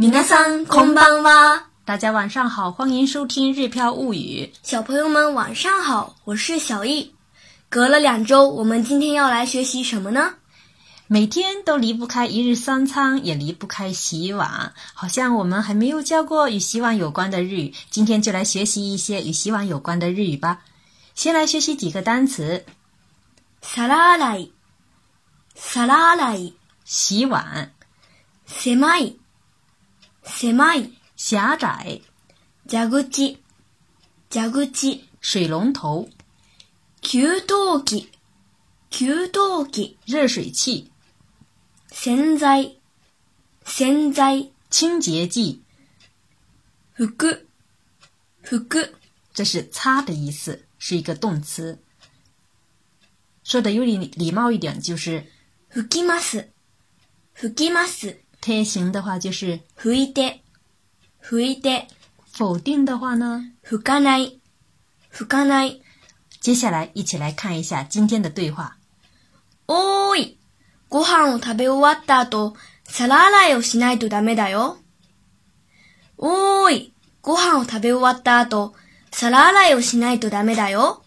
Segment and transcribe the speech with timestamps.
[0.00, 1.66] みなさんこんばんは。
[1.84, 4.50] 大家晚上好，欢迎收听《日飘物语》。
[4.62, 7.14] 小朋友们晚上好，我是小易。
[7.68, 10.36] 隔了两周，我们今天要来学习什么呢？
[11.06, 14.72] 每天都离不开一日三餐，也离不开洗碗。
[14.94, 20.62] 好像我们还没有教过与洗碗有关的日语，今天就来学习一些与洗碗有关的日语吧。
[21.14, 22.64] 先来学习几个单词：
[23.62, 23.84] 皿
[26.86, 27.70] 洗碗，
[28.64, 29.19] 狭い。
[30.36, 31.36] 狭隘，蛇
[32.86, 33.00] 口，
[34.30, 34.60] 蛇口，
[35.20, 36.08] 水龙头，
[37.02, 38.08] 給湯器，
[38.88, 40.90] 給湯器，热水器，
[41.90, 42.74] 洗在，
[43.66, 45.62] 洗在，清洁剂，
[46.94, 47.06] 拂，
[48.42, 48.56] 拂，
[49.34, 51.82] 这是擦的意思，是一个动词。
[53.42, 55.26] 说的有点礼貌一点，就是
[55.68, 56.46] 拂きます，
[57.34, 58.16] 拂きます。
[58.40, 60.40] 定型的话就是拭いて、
[61.22, 61.86] 拭いて。
[62.32, 64.40] 否定的话呢，拭かない、
[65.12, 65.82] 拭かない。
[66.40, 68.76] 接下来一起来看一下今天的对话。
[69.66, 70.38] おーい、
[70.88, 74.78] ご飯を食べ終わった後、皿洗いをしないとダメだよ。
[76.16, 78.72] おーい、ご飯を食べ終わった後、
[79.12, 80.99] 皿洗いをしないとダメだよ。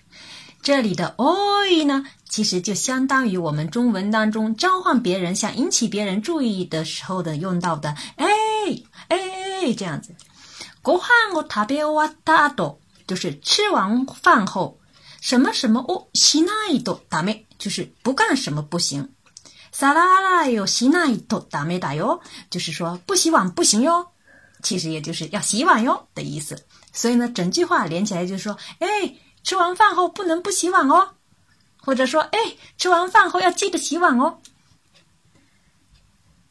[0.63, 8.25] 这里的 oi 呢，其实就相当于我们中文当中召唤别人、想引起别人注意的时候的用到的，哎
[9.09, 10.15] 哎这样子。
[10.81, 14.79] 过饭我特别我打多，就是吃完饭后
[15.19, 19.09] 什么什么哦，洗那一坨打没，就是不干什么不行。
[19.73, 24.07] 撒拉拉哟，洗那一坨打没打哟，就是说不洗碗不行哟。
[24.61, 26.55] 其实也就是要洗碗哟的意思。
[26.93, 28.87] 所以呢，整句话连起来就是说，哎。
[29.43, 31.15] 吃完饭后不能不洗碗哦，
[31.77, 32.39] 或者说，哎，
[32.77, 34.37] 吃完饭后要记得洗碗哦。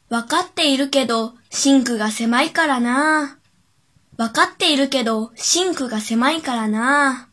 [0.09, 3.39] わかっているけどシンクが狭いからな。
[4.17, 7.29] わかっているけどシンクが狭いからな。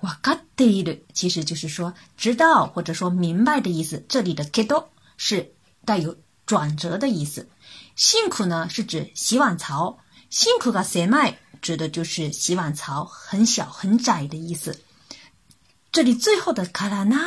[0.00, 4.02] わかっている其实就是说知道或者说明白的意思。
[4.08, 4.86] 这里的けど
[5.18, 5.52] 是
[5.84, 7.46] 带有转折的意思。
[7.96, 9.98] シンク呢是指洗碗槽，
[10.30, 14.74] シンクが狭い指的就是洗碗槽很小很窄的意思。
[15.92, 17.18] 这里最后的“卡拉那”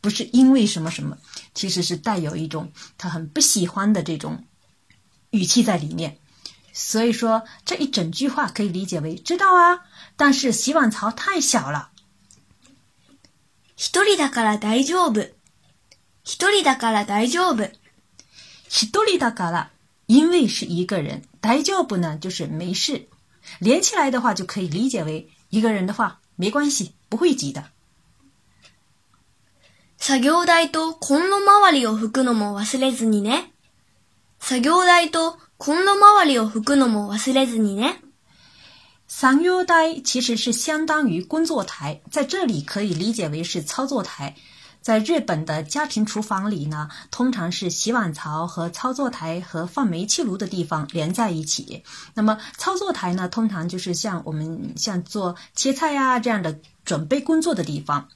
[0.00, 1.18] 不是因为什么什么，
[1.54, 4.46] 其实是带有一种他很不喜欢的这种
[5.30, 6.18] 语气在里面。
[6.72, 9.80] 所以说这一整句话可以理解为：知道啊，
[10.16, 11.90] 但是洗碗槽太小了。
[13.76, 19.66] 一人だから大丈夫，一人だから大丈夫，一人だから
[20.06, 23.06] 因为是一个人，大丈夫呢就是没事。
[23.58, 27.68] 连起来的话就可以理解为：一个人的话没关系，不会挤的。
[30.04, 33.52] 作業台とコンの周りを拭くのも忘れずにね。
[34.40, 38.02] 作業台とコンの周りを拭くのも忘れずにね。
[39.06, 44.34] 作業台其实是相当于工作台，在这里可以理解为是操作台。
[44.80, 51.84] 在日本的家庭厨房里呢，通常是洗碗槽和操作台和放煤气炉的地方连在一起。
[52.14, 58.08] 那么操作台呢，通常就是像我们像做切菜呀这样的准备工作的地方。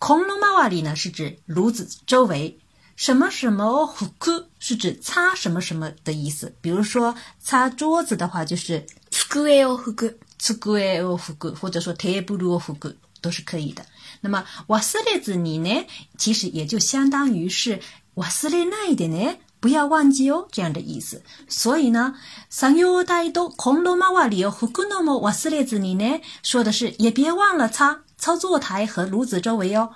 [0.00, 2.56] 恐龙マワ里呢，是指炉子周围。
[2.94, 6.52] 什么什么火锅是指擦什么什么的意思。
[6.60, 13.84] 比如说擦桌子的话，就是つくえをフグ、つくえをフく，或者说テーブルをフく都是可以的。
[14.20, 15.84] 那么瓦斯列子ニ呢，
[16.16, 17.80] 其实也就相当于是
[18.14, 19.36] 瓦斯レ那一点呢。
[19.60, 21.22] 不要忘记哦，这样的意思。
[21.48, 22.14] 所以呢，
[22.48, 29.90] 上用台とコンロ周りを拭くの瓦斯列子里呢，说的是也别忘了擦操作台和炉子周围哦。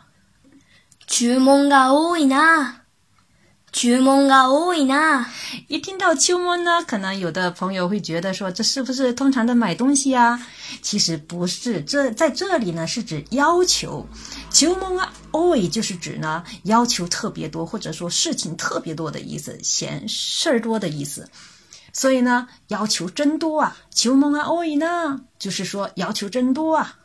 [1.06, 2.81] 注文が多いな。
[3.72, 5.25] 求梦啊，欧伊呢？
[5.66, 10.38] 一听到“秋梦”呢，可能有的朋友会觉得说：“这是不是通常的买东西啊？”
[10.83, 14.06] 其实不是，这在这里呢是指要求。
[14.50, 21.27] 秋梦啊，欧伊就是指呢要求特别多，或者说事情特别多的意思，嫌事儿多的意思。
[21.94, 23.75] 所以呢，要求真多啊！
[23.93, 26.99] 秋梦啊，欧伊呢，就是说要求真多啊！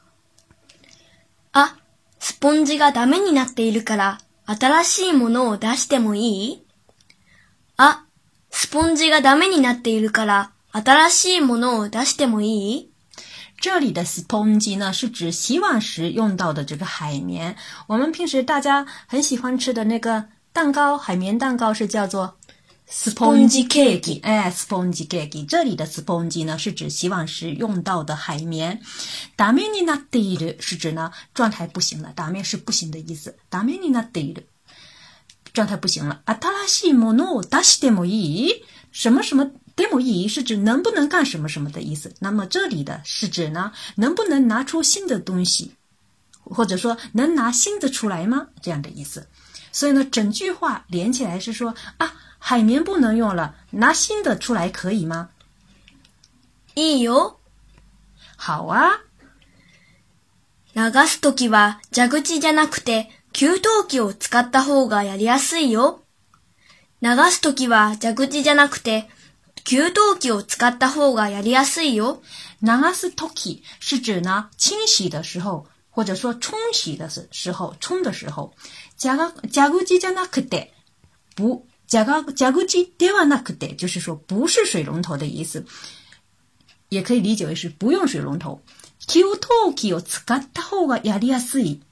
[1.52, 1.78] 啊，
[2.22, 6.67] スポンジがダメになっているから、新しいものを出してもいい。
[7.78, 8.06] 啊
[8.52, 12.92] ，spongey，がダメになっているから新しいものを出してもいい。
[13.62, 17.56] 这里的 s p o n g e 呢，是指洗碗时用到的这个海绵。
[17.86, 22.36] 我们平时大家很喜欢吃的那个蛋糕，海绵蛋糕是叫做
[22.90, 24.22] sponge cake。
[24.24, 25.46] 哎，sponge cake。
[25.48, 28.82] 这里的 s p o n g e 呢，是指洗碗时用到的海绵。
[29.38, 33.38] ダメになったいの是指呢，状态不行了，ダメ是不行的意思。
[33.52, 34.42] ダメになったいの
[35.58, 36.22] 状态不行了。
[36.26, 38.62] アタラシモノダシデモイ
[38.92, 42.14] 什么什么デモイ是指能不能干什么什么的意思。
[42.20, 45.74] 那么这里的是指呢，能不能拿出新的东西，
[46.44, 48.50] 或者说能拿新的出来吗？
[48.62, 49.28] 这样的意思。
[49.72, 55.30] 所以呢，整句话连起来是说啊，海绵不能用了，拿新的出来可以吗？
[56.76, 57.38] イよ。
[58.36, 58.92] 好啊。
[60.76, 63.08] 流すときは蛇口じゃなくて。
[63.38, 66.00] 給湯器を使った方がやりやすいよ。
[67.04, 69.08] 流すときは蛇口じゃなくて、
[69.64, 72.24] 給湯器を使った方がやりやすいよ。
[72.64, 78.56] 流すとき是指呢清洗的时候，或者说冲洗的时候、冲的时候。
[78.98, 79.16] 蛇
[79.70, 80.72] 口じゃなくて、
[81.36, 85.64] 不蛇口ではなくて，就是说不是水龙头的意思，
[86.90, 88.64] 也可以理解为是不用水龙头。
[89.08, 91.84] 給湯器を使った方がやりやすい。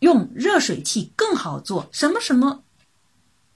[0.00, 2.62] 用热水器更好做什么什么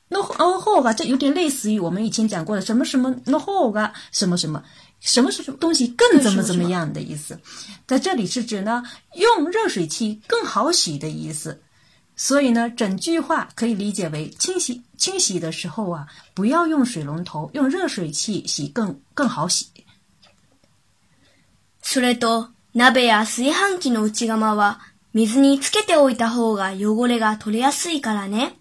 [0.09, 4.62] ，no 哦 o g 这有点类似于我们以前讲过的什么什么 no h o 什么什么，
[5.00, 7.39] 什么什么东西更怎么怎么样的意思，
[7.87, 8.83] 在这里是指呢，
[9.15, 11.62] 用热水器更好洗的意思。
[12.15, 19.67] 所以呢，整句话可以理解为清洗清洗的时候啊，不要用水龙头，用热水器洗更更好洗。
[21.83, 24.79] それと、鍋や炊飯器の内釜は
[25.14, 28.55] 水につけておいた方が汚れが取れやすいからね。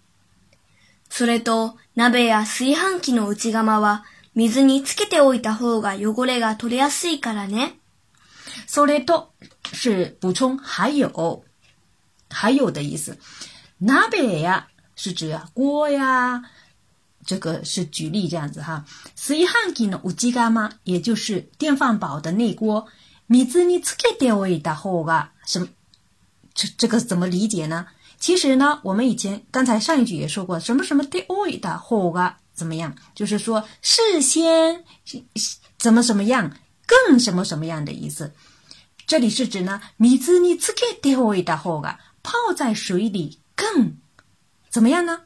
[1.08, 4.04] それと、鍋や炊飯器の内釜は
[4.34, 7.78] 水につけておいた方が汚れが取れやすいからね。
[8.66, 9.32] それと
[9.72, 11.08] 是补充还有，
[12.28, 13.16] 还有的意思。
[13.80, 16.42] 鍋や、是指锅や、
[17.26, 18.84] 这个是举例这样子哈。
[19.16, 22.86] 炊飯器の内釜，也就是电饭煲的内锅，
[23.46, 25.66] 水につけておいた方が什么？
[26.54, 27.86] 这这个怎么理解呢？
[28.18, 32.94] 其实呢，我们以前刚才上一句也说过，什么什么 deoid 后啊，怎么样？
[33.14, 34.84] 就是说事先
[35.78, 36.54] 怎么怎么样，
[36.86, 38.32] 更什么什么样的意思？
[39.06, 43.96] 这里是指呢，米子你自己 d o i d 后啊，泡在水里更
[44.70, 45.20] 怎么样呢？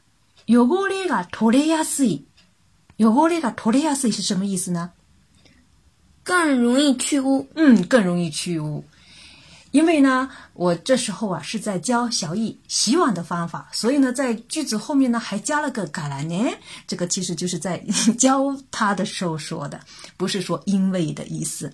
[0.47, 2.23] 汚れが取りやすい，
[2.99, 4.91] 汚れが取りやすい是什么意思呢？
[6.23, 7.47] 更容易去污。
[7.57, 8.85] 嗯，更容易去污。
[9.73, 16.45] 因为呢，我这时候啊是在教小易洗碗的方法，所以呢，在句子后面呢还加了个“嘎啦呢”，
[16.87, 17.79] 这个其实就是在
[18.19, 19.81] 教他的时候说的，
[20.17, 21.73] 不是说因为的意思。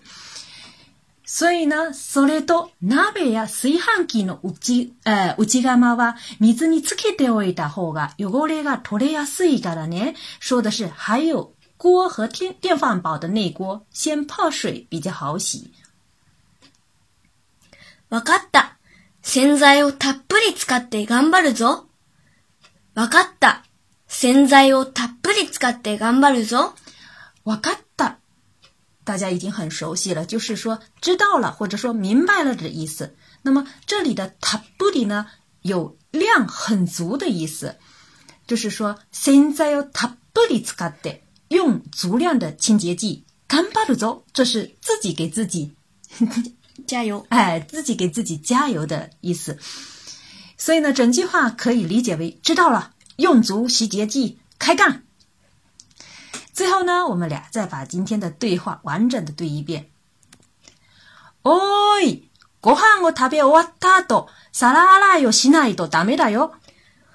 [1.24, 10.14] 所以呢，それで鍋や炊飯器のうち、呃、うち釜は水に漬けておいた方が汚れが取れやすいからね。
[10.40, 15.72] 说的是，还有锅和电电饭煲的内锅，先泡水比较好洗。
[18.12, 18.76] わかった。
[19.22, 21.86] 洗剤をたっぷり使って頑張るぞ。
[22.94, 23.64] わかった。
[24.06, 26.74] 洗剤をたっぷり使って頑張るぞ。
[27.46, 28.18] わかった。
[29.06, 33.16] 大家已经很熟悉了，就是说知道了或者说明白了的意思。
[33.44, 35.26] 那么这里的たっぷり呢，
[35.62, 37.76] 有量很足的意思，
[38.46, 45.72] 就是说洗剤をたっぷり使って用足量的清洁剂干巴鲁走，这是自己给自己
[46.86, 47.24] 加油！
[47.28, 49.58] 哎，自己给自己加油的意思。
[50.56, 55.04] 所以呢，整句话可以理解为：知道了，用足洗洁剂，开干。
[56.52, 59.90] 最后呢，我们俩再把今天的对话完整的对一遍。
[61.44, 62.28] おい、
[62.60, 66.52] ご飯を食べ終わったあと、皿洗いをしないとだめだよ。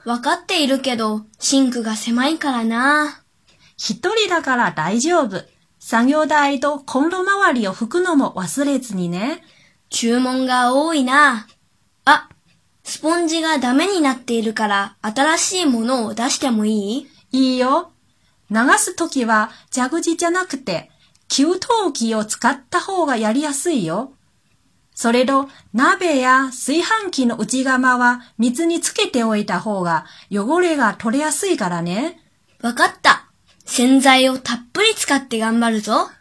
[0.06, 3.22] わかっているけど、シンクが狭いからな。
[3.78, 5.46] 一人だから大丈夫。
[5.90, 9.42] 作業台とコンロ周りを拭くのも忘れずにね。
[9.90, 11.48] 注文が多いな。
[12.04, 12.28] あ、
[12.84, 17.94] スポンジがダメになっているから新しいものを出してもいいいいよ。
[18.52, 20.92] 流すときは蛇口じゃなくて
[21.30, 21.58] 給湯
[21.94, 24.12] 器を使った方がやりやすいよ。
[24.94, 32.20] それと鍋や炊飯器の内釜は水につけておいた方が汚れが取れやすいからね。
[32.62, 33.27] わかった。
[33.68, 36.14] 洗在要他，喷嚏，卡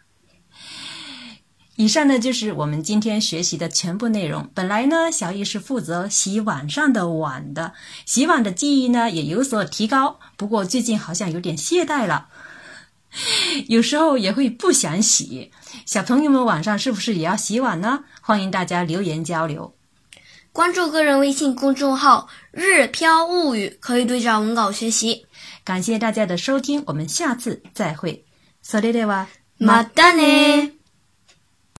[1.77, 4.47] 以上呢，就是我们今天学习的全部内容。
[4.53, 7.73] 本来呢，小易是负责洗碗上的碗的，
[8.05, 10.19] 洗碗的技艺呢也有所提高。
[10.35, 12.27] 不过最近好像有点懈怠了，
[13.67, 15.51] 有时候也会不想洗。
[15.85, 18.03] 小朋友们晚上是不是也要洗碗呢？
[18.21, 19.73] 欢迎大家留言交流。
[20.51, 25.26] 关注个人微信公众号“日飘物语”，可以对照文稿学习。
[25.67, 28.23] 感谢大家的收听，我们下次再会。
[28.61, 30.76] 索列列瓦，马达呢？